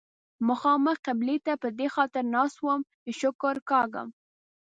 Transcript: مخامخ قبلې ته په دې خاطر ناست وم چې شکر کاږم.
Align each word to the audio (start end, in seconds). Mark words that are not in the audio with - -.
مخامخ 0.47 0.97
قبلې 1.07 1.37
ته 1.45 1.53
په 1.61 1.67
دې 1.79 1.87
خاطر 1.95 2.23
ناست 2.35 2.57
وم 2.65 2.81
چې 3.03 3.11
شکر 3.21 3.55
کاږم. 3.69 4.07